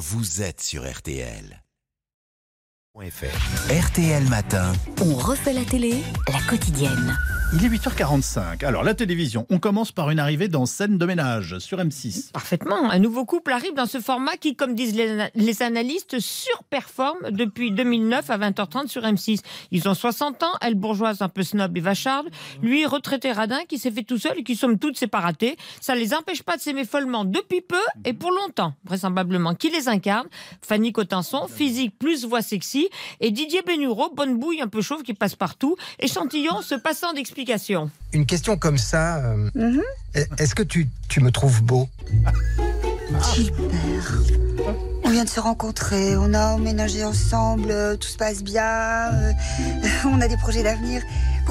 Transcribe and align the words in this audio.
vous 0.00 0.40
êtes 0.40 0.62
sur 0.62 0.90
RTL. 0.90 1.62
RTL 2.98 4.28
Matin. 4.30 4.72
On 5.02 5.14
refait 5.14 5.52
la 5.52 5.66
télé, 5.66 6.02
la 6.32 6.40
quotidienne. 6.48 7.18
Il 7.52 7.64
est 7.64 7.68
8h45. 7.68 8.64
Alors, 8.64 8.84
la 8.84 8.94
télévision, 8.94 9.44
on 9.50 9.58
commence 9.58 9.90
par 9.90 10.10
une 10.10 10.20
arrivée 10.20 10.46
dans 10.46 10.66
scène 10.66 10.98
de 10.98 11.04
ménage 11.04 11.58
sur 11.58 11.78
M6. 11.78 12.30
Parfaitement. 12.30 12.88
Un 12.88 13.00
nouveau 13.00 13.24
couple 13.24 13.50
arrive 13.50 13.74
dans 13.74 13.86
ce 13.86 13.98
format 13.98 14.36
qui, 14.36 14.54
comme 14.54 14.76
disent 14.76 14.94
les, 14.94 15.62
analystes, 15.62 16.20
surperforme 16.20 17.32
depuis 17.32 17.72
2009 17.72 18.30
à 18.30 18.38
20h30 18.38 18.86
sur 18.86 19.02
M6. 19.02 19.40
Ils 19.72 19.88
ont 19.88 19.94
60 19.94 20.44
ans, 20.44 20.52
elle 20.60 20.76
bourgeoise 20.76 21.22
un 21.22 21.28
peu 21.28 21.42
snob 21.42 21.76
et 21.76 21.80
vacharde, 21.80 22.28
lui 22.62 22.86
retraité 22.86 23.32
radin 23.32 23.64
qui 23.68 23.78
s'est 23.78 23.90
fait 23.90 24.04
tout 24.04 24.18
seul 24.18 24.38
et 24.38 24.44
qui 24.44 24.54
somme 24.54 24.78
toutes 24.78 24.96
s'est 24.96 25.08
pas 25.08 25.18
raté. 25.18 25.56
Ça 25.80 25.96
les 25.96 26.14
empêche 26.14 26.44
pas 26.44 26.56
de 26.56 26.62
s'aimer 26.62 26.84
follement 26.84 27.24
depuis 27.24 27.62
peu 27.62 27.82
et 28.04 28.12
pour 28.12 28.30
longtemps, 28.30 28.74
vraisemblablement. 28.84 29.56
Qui 29.56 29.70
les 29.70 29.88
incarne? 29.88 30.28
Fanny 30.62 30.92
Cotenson, 30.92 31.48
physique 31.48 31.98
plus 31.98 32.24
voix 32.24 32.42
sexy, 32.42 32.88
et 33.18 33.32
Didier 33.32 33.62
Bénureau, 33.66 34.14
bonne 34.14 34.38
bouille 34.38 34.62
un 34.62 34.68
peu 34.68 34.82
chauve 34.82 35.02
qui 35.02 35.14
passe 35.14 35.34
partout, 35.34 35.74
échantillon 35.98 36.62
se 36.62 36.76
passant 36.76 37.12
Une 38.12 38.26
question 38.26 38.56
comme 38.56 38.78
ça, 38.78 39.16
euh, 39.18 39.48
Mhm. 39.54 39.82
est-ce 40.38 40.54
que 40.54 40.62
tu, 40.62 40.88
tu 41.08 41.20
me 41.20 41.30
trouves 41.30 41.62
beau? 41.62 41.88
Super. 43.22 44.18
On 45.04 45.10
vient 45.10 45.24
de 45.24 45.28
se 45.28 45.40
rencontrer, 45.40 46.16
on 46.16 46.34
a 46.34 46.52
emménagé 46.54 47.02
ensemble, 47.04 47.70
euh, 47.70 47.96
tout 47.96 48.06
se 48.08 48.16
passe 48.16 48.42
bien, 48.42 49.12
euh, 49.12 49.32
on 50.04 50.20
a 50.20 50.28
des 50.28 50.36
projets 50.36 50.62
d'avenir. 50.62 51.02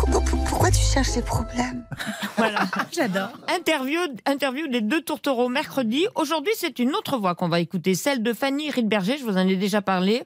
Pourquoi, 0.05 0.71
tu 0.71 0.79
cherches 0.79 1.09
ces 1.09 1.21
problèmes 1.21 1.85
Voilà, 2.37 2.65
j'adore. 2.91 3.29
Interview, 3.53 3.99
interview 4.25 4.67
des 4.67 4.81
deux 4.81 5.01
tourtereaux 5.01 5.49
mercredi. 5.49 6.05
Aujourd'hui, 6.15 6.53
c'est 6.55 6.79
une 6.79 6.95
autre 6.95 7.17
voix 7.17 7.35
qu'on 7.35 7.49
va 7.49 7.59
écouter, 7.59 7.95
celle 7.95 8.23
de 8.23 8.33
Fanny 8.33 8.69
Riedberger, 8.69 9.17
je 9.17 9.23
vous 9.23 9.37
en 9.37 9.47
ai 9.47 9.55
déjà 9.55 9.81
parlé, 9.81 10.23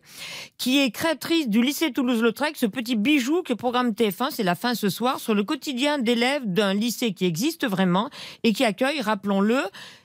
qui 0.57 0.79
est 0.79 0.91
créatrice 0.91 1.49
du 1.49 1.61
lycée 1.61 1.91
Toulouse-Lautrec, 1.91 2.55
ce 2.55 2.65
petit 2.65 2.95
bijou 2.95 3.41
que 3.41 3.53
programme 3.53 3.91
TF1, 3.91 4.29
c'est 4.31 4.43
la 4.43 4.55
fin 4.55 4.75
ce 4.75 4.89
soir, 4.89 5.19
sur 5.19 5.33
le 5.33 5.43
quotidien 5.43 5.97
d'élèves 5.97 6.43
d'un 6.45 6.73
lycée 6.73 7.13
qui 7.13 7.25
existe 7.25 7.65
vraiment 7.65 8.09
et 8.43 8.53
qui 8.53 8.65
accueille, 8.65 9.01
rappelons-le, 9.01 9.61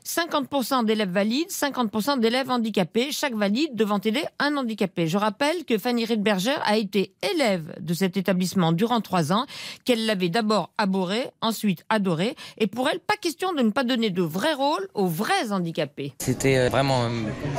50% 0.09 0.87
d'élèves 0.87 1.11
valides, 1.11 1.51
50% 1.51 2.19
d'élèves 2.19 2.51
handicapés, 2.51 3.13
chaque 3.13 3.35
valide 3.35 3.75
devant 3.75 4.01
aider 4.01 4.25
un 4.39 4.57
handicapé. 4.57 5.07
Je 5.07 5.19
rappelle 5.19 5.67
que 5.67 5.77
Fanny 5.77 6.07
Riedberger 6.07 6.57
a 6.65 6.79
été 6.79 7.13
élève 7.31 7.75
de 7.79 7.93
cet 7.93 8.17
établissement 8.17 8.73
durant 8.73 9.03
trois 9.03 9.35
ans, 9.35 9.45
qu'elle 9.85 10.07
l'avait 10.07 10.31
d'abord 10.31 10.71
abhorré, 10.79 11.29
ensuite 11.43 11.85
adoré, 11.91 12.37
et 12.57 12.67
pour 12.67 12.89
elle, 12.89 13.01
pas 13.01 13.17
question 13.21 13.53
de 13.53 13.61
ne 13.61 13.69
pas 13.69 13.85
donner 13.85 14.09
de 14.09 14.23
vrai 14.23 14.55
rôle 14.55 14.89
aux 14.95 15.07
vrais 15.07 15.53
handicapés. 15.53 16.15
C'était 16.21 16.57
euh, 16.57 16.69
vraiment 16.71 17.05
euh, 17.05 17.09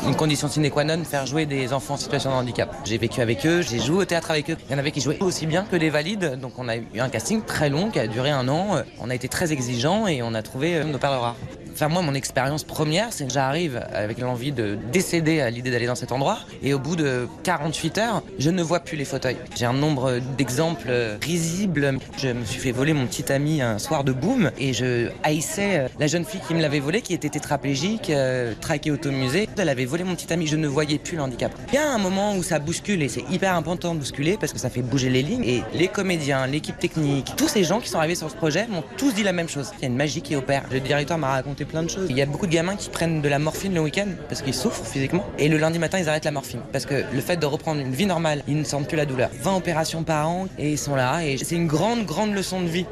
une 0.08 0.16
condition 0.16 0.48
sine 0.48 0.72
qua 0.72 0.84
non 0.84 1.04
faire 1.04 1.28
jouer 1.28 1.46
des 1.46 1.72
enfants 1.72 1.94
en 1.94 1.98
situation 1.98 2.32
de 2.32 2.36
handicap. 2.36 2.76
J'ai 2.84 2.98
vécu 2.98 3.22
avec 3.22 3.46
eux, 3.46 3.62
j'ai 3.62 3.80
joué 3.80 3.98
au 3.98 4.06
théâtre 4.06 4.32
avec 4.32 4.50
eux. 4.50 4.58
Il 4.68 4.72
y 4.72 4.76
en 4.76 4.80
avait 4.80 4.92
qui 4.92 5.02
jouaient 5.02 5.22
aussi 5.22 5.46
bien 5.46 5.66
que 5.66 5.76
les 5.76 5.92
valides, 5.92 6.40
donc 6.42 6.58
on 6.58 6.68
a 6.68 6.78
eu 6.78 7.00
un 7.00 7.10
casting 7.10 7.44
très 7.44 7.70
long 7.70 7.92
qui 7.92 8.00
a 8.00 8.08
duré 8.08 8.32
un 8.32 8.48
an. 8.48 8.78
Euh, 8.78 8.84
On 9.00 9.12
a 9.12 9.16
été 9.16 9.28
très 9.28 9.54
exigeants 9.54 10.08
et 10.08 10.24
on 10.24 10.34
a 10.34 10.42
trouvé 10.42 10.84
nos 10.84 10.98
perles 10.98 11.20
rares. 11.20 11.36
Enfin, 11.82 11.88
moi, 11.88 12.02
mon 12.02 12.14
expérience 12.14 12.66
première, 12.66 13.14
c'est 13.14 13.26
que 13.26 13.32
j'arrive 13.32 13.82
avec 13.94 14.20
l'envie 14.20 14.52
de 14.52 14.78
décéder 14.92 15.40
à 15.40 15.50
l'idée 15.50 15.72
d'aller 15.72 15.86
dans 15.88 15.96
cet 15.96 16.12
endroit. 16.12 16.40
Et 16.62 16.74
au 16.74 16.80
bout 16.80 16.98
de 16.98 17.26
48 17.44 17.98
heures, 18.00 18.22
je 18.38 18.50
ne 18.50 18.62
vois 18.62 18.82
plus 18.82 18.98
les 18.98 19.06
fauteuils. 19.06 19.38
J'ai 19.56 19.64
un 19.64 19.72
nombre 19.72 20.20
d'exemples 20.38 20.92
risibles. 21.24 21.98
Je 22.18 22.28
me 22.34 22.44
suis 22.44 22.60
fait 22.60 22.74
voler 22.74 22.92
mon 22.92 23.08
petit 23.08 23.32
ami 23.32 23.62
un 23.62 23.80
soir 23.80 24.04
de 24.04 24.12
boom 24.12 24.52
et 24.60 24.74
je 24.74 25.08
haïssais 25.24 25.80
euh, 25.80 25.88
la 26.00 26.08
jeune 26.08 26.26
fille 26.26 26.42
qui 26.46 26.54
me 26.54 26.62
l'avait 26.62 26.82
volé, 26.82 27.02
qui 27.02 27.14
était 27.14 27.30
tétraplégique, 27.30 28.10
euh, 28.10 28.54
traquée 28.60 28.92
automusée. 28.92 29.48
Elle 29.58 29.70
avait 29.70 29.86
volé 29.86 30.04
mon 30.04 30.16
petit 30.16 30.34
ami, 30.34 30.48
je 30.48 30.58
ne 30.58 30.68
voyais 30.68 30.98
plus 30.98 31.16
le 31.16 31.24
handicap. 31.24 31.54
Il 31.70 31.76
y 31.76 31.78
a 31.78 31.90
un 31.90 31.98
moment 31.98 32.36
où 32.36 32.44
ça 32.44 32.60
bouscule 32.60 33.02
et 33.04 33.08
c'est 33.08 33.24
hyper 33.32 33.56
important 33.56 33.94
de 33.94 34.00
bousculer 34.00 34.36
parce 34.38 34.52
que 34.52 34.60
ça 34.60 34.70
fait 34.70 34.82
bouger 34.82 35.10
les 35.10 35.24
lignes. 35.24 35.46
Et 35.46 35.64
les 35.74 35.88
comédiens, 35.88 36.46
l'équipe 36.46 36.78
technique, 36.78 37.32
tous 37.38 37.48
ces 37.48 37.64
gens 37.64 37.80
qui 37.80 37.88
sont 37.88 38.00
arrivés 38.00 38.16
sur 38.16 38.30
ce 38.30 38.36
projet 38.36 38.68
m'ont 38.68 38.84
tous 38.98 39.14
dit 39.14 39.24
la 39.24 39.32
même 39.32 39.48
chose. 39.48 39.72
Il 39.78 39.84
y 39.84 39.86
a 39.86 39.88
une 39.88 39.96
magie 39.96 40.22
qui 40.22 40.36
opère. 40.36 40.66
Le 40.74 40.82
directeur 40.82 41.18
m'a 41.18 41.30
raconté 41.30 41.64
Il 42.10 42.18
y 42.18 42.22
a 42.22 42.26
beaucoup 42.26 42.48
de 42.48 42.52
gamins 42.52 42.76
qui 42.76 42.90
prennent 42.90 43.22
de 43.22 43.30
la 43.30 43.40
morphine 43.40 43.74
le 43.74 43.82
week-end 43.82 44.08
parce 44.28 44.42
qu'ils 44.42 44.54
souffrent 44.54 44.86
physiquement. 44.86 45.26
Et 45.38 45.50
le 45.50 45.58
lundi 45.58 45.80
matin, 45.80 46.00
ils 46.00 46.10
arrêtent 46.10 46.26
la 46.26 46.32
morphine. 46.32 46.62
Parce 46.72 46.86
que 46.86 47.04
le 47.14 47.22
fait 47.22 47.38
de 47.38 47.46
reprendre 47.46 47.82
une 47.82 47.92
vie 47.92 48.06
normale, 48.06 48.44
ils 48.48 48.58
ne 48.58 48.64
sentent 48.64 48.88
plus 48.88 48.98
la 48.98 49.06
douleur. 49.06 49.30
20 49.42 49.58
opérations 49.58 50.04
par 50.04 50.30
an 50.30 50.48
et 50.58 50.72
ils 50.72 50.78
sont 50.78 50.96
là. 50.96 51.26
Et 51.26 51.38
c'est 51.38 51.56
une 51.56 51.68
grande, 51.68 52.06
grande 52.06 52.34
leçon 52.34 52.62
de 52.62 52.68
vie. 52.68 52.86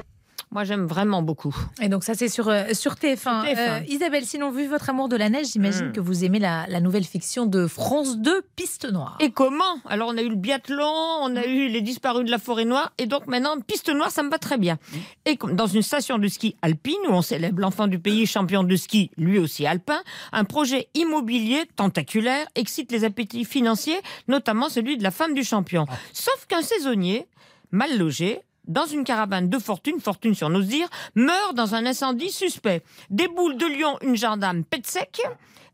Moi, 0.49 0.63
j'aime 0.63 0.85
vraiment 0.85 1.21
beaucoup. 1.21 1.53
Et 1.81 1.89
donc 1.89 2.03
ça 2.05 2.13
c'est 2.15 2.29
sur, 2.29 2.47
euh, 2.47 2.73
sur 2.73 2.93
TF1. 2.93 3.17
Sur 3.17 3.31
TF1. 3.43 3.57
Euh, 3.57 3.79
Isabelle, 3.89 4.25
sinon 4.25 4.49
vu 4.49 4.65
votre 4.67 4.89
amour 4.89 5.09
de 5.09 5.17
la 5.17 5.29
neige, 5.29 5.47
j'imagine 5.51 5.87
Mm. 5.89 5.91
que 5.91 5.99
vous 5.99 6.23
aimez 6.23 6.39
la, 6.39 6.65
la 6.67 6.79
nouvelle 6.79 7.03
fiction 7.03 7.45
de 7.45 7.67
France 7.67 8.17
2, 8.17 8.41
Piste 8.55 8.89
Noire. 8.89 9.17
Et 9.19 9.31
comment? 9.31 9.81
Alors, 9.85 10.09
on 10.11 10.17
a 10.17 10.21
eu 10.21 10.29
le 10.29 10.35
biathlon, 10.35 10.85
on 11.21 11.35
a 11.35 11.45
eu 11.45 11.67
les 11.67 11.81
disparus 11.81 12.25
de 12.25 12.31
la 12.31 12.39
forêt 12.39 12.63
noire, 12.65 12.93
et 12.97 13.07
donc 13.07 13.27
maintenant, 13.27 13.59
piste 13.59 13.89
noire, 13.93 14.09
ça 14.09 14.23
me 14.23 14.29
va 14.29 14.39
très 14.39 14.57
bien. 14.57 14.79
Et 15.25 15.35
comme 15.35 15.55
dans 15.55 15.67
une 15.67 15.81
station 15.81 16.17
de 16.17 16.27
ski 16.29 16.55
alpine, 16.61 16.95
où 17.09 17.11
on 17.11 17.21
célèbre 17.21 17.59
l'enfant 17.59 17.87
du 17.87 17.99
pays 17.99 18.25
champion 18.25 18.63
de 18.63 18.75
ski, 18.77 19.11
lui 19.17 19.39
aussi 19.39 19.67
alpin, 19.67 19.99
un 20.31 20.45
projet 20.45 20.87
immobilier 20.95 21.65
tentaculaire 21.75 22.47
excite 22.55 22.91
les 22.93 23.03
appétits 23.03 23.43
financiers, 23.45 23.99
notamment 24.29 24.69
celui 24.69 24.97
de 24.97 25.03
la 25.03 25.11
femme 25.11 25.33
du 25.33 25.43
champion. 25.43 25.85
Sauf 26.13 26.45
qu'un 26.47 26.61
saisonnier, 26.61 27.27
mal 27.71 27.97
logé, 27.97 28.41
dans 28.67 28.85
une 28.85 29.03
caravane 29.03 29.49
de 29.49 29.59
fortune, 29.59 29.99
fortune 29.99 30.35
sur 30.35 30.49
nos 30.49 30.61
dire, 30.61 30.87
meurt 31.15 31.55
dans 31.55 31.75
un 31.75 31.85
incendie 31.85 32.31
suspect. 32.31 32.83
Déboule 33.09 33.57
de 33.57 33.65
Lyon 33.65 33.97
une 34.01 34.15
gendarme 34.15 34.63
pète 34.63 34.87
sec, 34.87 35.21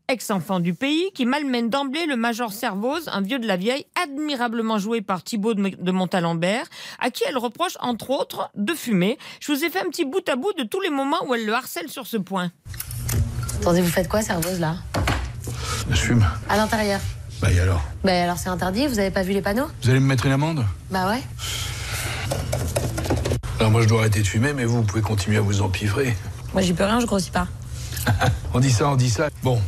ex-enfant 0.08 0.60
du 0.60 0.74
pays, 0.74 1.10
qui 1.14 1.24
malmène 1.26 1.70
d'emblée 1.70 2.06
le 2.06 2.16
major 2.16 2.52
Servoz, 2.52 3.08
un 3.08 3.22
vieux 3.22 3.38
de 3.38 3.46
la 3.46 3.56
vieille, 3.56 3.86
admirablement 4.02 4.78
joué 4.78 5.00
par 5.00 5.22
Thibaut 5.22 5.54
de 5.54 5.90
Montalembert, 5.90 6.66
à 7.00 7.10
qui 7.10 7.24
elle 7.26 7.38
reproche, 7.38 7.76
entre 7.80 8.10
autres, 8.10 8.50
de 8.54 8.74
fumer. 8.74 9.18
Je 9.40 9.52
vous 9.52 9.64
ai 9.64 9.70
fait 9.70 9.80
un 9.80 9.88
petit 9.88 10.04
bout 10.04 10.28
à 10.28 10.36
bout 10.36 10.52
de 10.58 10.62
tous 10.64 10.80
les 10.80 10.90
moments 10.90 11.24
où 11.26 11.34
elle 11.34 11.46
le 11.46 11.54
harcèle 11.54 11.88
sur 11.88 12.06
ce 12.06 12.18
point. 12.18 12.50
Attendez, 13.60 13.80
vous 13.80 13.88
faites 13.88 14.08
quoi, 14.08 14.20
serveuse, 14.20 14.60
là? 14.60 14.76
Je 15.88 15.96
fume. 15.96 16.26
À 16.48 16.56
l'intérieur 16.56 17.00
Bah 17.40 17.50
et 17.50 17.60
alors? 17.60 17.82
Bah 18.04 18.22
alors 18.22 18.38
c'est 18.38 18.48
interdit, 18.48 18.86
vous 18.86 18.98
avez 18.98 19.10
pas 19.10 19.22
vu 19.22 19.32
les 19.32 19.42
panneaux? 19.42 19.66
Vous 19.82 19.90
allez 19.90 20.00
me 20.00 20.06
mettre 20.06 20.26
une 20.26 20.32
amende? 20.32 20.64
Bah 20.90 21.08
ouais. 21.08 21.22
Alors 23.60 23.70
moi 23.70 23.82
je 23.82 23.88
dois 23.88 24.00
arrêter 24.00 24.20
de 24.20 24.26
fumer, 24.26 24.52
mais 24.52 24.64
vous, 24.64 24.78
vous 24.78 24.82
pouvez 24.82 25.02
continuer 25.02 25.38
à 25.38 25.40
vous 25.40 25.62
empiffrer. 25.62 26.16
Moi 26.52 26.62
j'y 26.62 26.72
peux 26.72 26.84
rien, 26.84 27.00
je 27.00 27.06
grossis 27.06 27.30
pas. 27.30 27.46
On 28.54 28.60
dit 28.60 28.70
ça, 28.70 28.88
on 28.88 28.96
dit 28.96 29.10
ça. 29.10 29.28
Bon, 29.42 29.58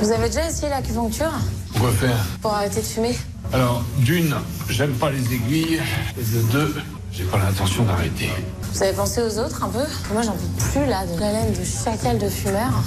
Vous 0.00 0.10
avez 0.12 0.28
déjà 0.28 0.48
essayé 0.48 0.70
l'acupuncture 0.70 1.30
quoi 1.78 1.90
faire 1.92 2.16
pour 2.40 2.54
arrêter 2.54 2.80
de 2.80 2.86
fumer 2.86 3.16
Alors, 3.52 3.82
d'une, 3.98 4.34
j'aime 4.70 4.92
pas 4.94 5.10
les 5.10 5.34
aiguilles. 5.34 5.80
Et 6.18 6.22
de 6.22 6.42
deux, 6.52 6.74
j'ai 7.12 7.24
pas 7.24 7.38
l'intention 7.38 7.84
d'arrêter. 7.84 8.30
Vous 8.72 8.82
avez 8.82 8.92
pensé 8.94 9.20
aux 9.22 9.38
autres 9.38 9.62
un 9.62 9.68
peu 9.68 9.84
Moi 10.12 10.22
j'en 10.22 10.32
peux 10.32 10.64
plus 10.72 10.86
là, 10.86 11.04
de 11.06 11.20
la 11.20 11.32
laine 11.32 11.52
de 11.52 11.64
chacal 11.64 12.18
de 12.18 12.28
fumeur. 12.30 12.82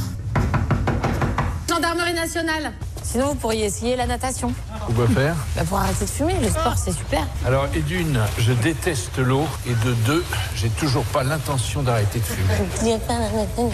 Gendarmerie 1.69 2.13
nationale 2.13 2.73
Sinon 3.03 3.29
vous 3.29 3.35
pourriez 3.35 3.65
essayer 3.65 3.95
la 3.95 4.07
natation. 4.07 4.51
Quoi 4.95 5.07
faire 5.07 5.35
Bah 5.55 5.63
pour 5.67 5.77
arrêter 5.77 6.05
de 6.05 6.09
fumer, 6.09 6.35
le 6.41 6.49
sport 6.49 6.77
c'est 6.77 6.91
super. 6.91 7.25
Alors, 7.45 7.67
et 7.75 7.81
d'une, 7.81 8.19
je 8.39 8.53
déteste 8.53 9.17
l'eau. 9.17 9.45
Et 9.65 9.73
de 9.85 9.93
deux, 10.05 10.23
j'ai 10.55 10.69
toujours 10.69 11.05
pas 11.05 11.23
l'intention 11.23 11.83
d'arrêter 11.83 12.19
de 12.19 12.23
fumer. 12.25 13.69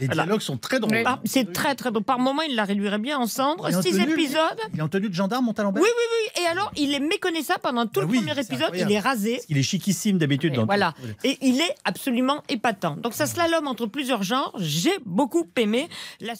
Les 0.00 0.06
dialogues 0.08 0.40
sont 0.40 0.56
très 0.56 0.78
drôles. 0.78 1.02
Par- 1.02 1.18
C'est 1.24 1.52
très 1.52 1.74
très 1.74 1.90
drôle. 1.90 2.04
Par 2.04 2.18
moment, 2.18 2.42
il 2.42 2.54
la 2.54 2.64
réduirait 2.64 2.98
bien 2.98 3.18
en 3.18 3.26
cendres. 3.26 3.68
Six 3.82 3.90
tenue, 3.98 4.12
épisodes. 4.12 4.38
Il 4.72 4.78
est 4.78 4.82
en 4.82 4.88
tenue 4.88 5.08
de 5.08 5.14
gendarme, 5.14 5.44
Montalembert 5.44 5.82
Oui, 5.82 5.88
oui, 5.90 6.04
oui. 6.36 6.42
Et 6.42 6.46
alors, 6.46 6.70
il 6.76 6.94
est 6.94 7.00
méconnaissable 7.00 7.60
pendant 7.62 7.84
tout 7.86 8.00
Ah 8.00 8.04
le 8.04 8.06
oui, 8.06 8.18
premier 8.18 8.32
épisode. 8.32 8.62
incroyable. 8.62 8.90
Il 8.90 8.94
est 8.94 9.00
rasé. 9.00 9.40
Il 9.48 9.58
est 9.58 9.62
chiquissime 9.62 10.18
d'habitude. 10.18 10.56
Voilà. 10.66 10.94
Et 11.24 11.36
il 11.42 11.60
est 11.60 11.74
absolument 11.84 12.42
épatant. 12.48 12.96
Donc 12.96 13.12
ça 13.12 13.26
slalom 13.26 13.66
entre 13.66 13.86
plusieurs 13.86 14.22
genres. 14.22 14.52
J'ai 14.58 14.94
beaucoup 15.04 15.46
aimé. 15.56 15.88
La... 16.20 16.34